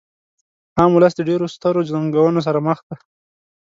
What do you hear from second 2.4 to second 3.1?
سره مخ کوي.